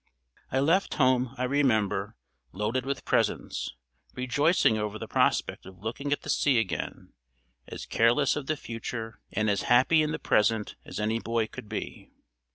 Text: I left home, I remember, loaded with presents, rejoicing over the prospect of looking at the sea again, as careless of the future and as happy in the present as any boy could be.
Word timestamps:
I 0.51 0.59
left 0.59 0.95
home, 0.95 1.35
I 1.37 1.43
remember, 1.43 2.15
loaded 2.53 2.87
with 2.87 3.05
presents, 3.05 3.75
rejoicing 4.15 4.75
over 4.75 4.97
the 4.97 5.07
prospect 5.07 5.67
of 5.67 5.77
looking 5.83 6.11
at 6.11 6.21
the 6.23 6.29
sea 6.31 6.57
again, 6.57 7.13
as 7.67 7.85
careless 7.85 8.35
of 8.35 8.47
the 8.47 8.57
future 8.57 9.21
and 9.31 9.47
as 9.47 9.61
happy 9.69 10.01
in 10.01 10.11
the 10.11 10.17
present 10.17 10.75
as 10.85 10.99
any 10.99 11.19
boy 11.19 11.45
could 11.45 11.69
be. 11.69 12.09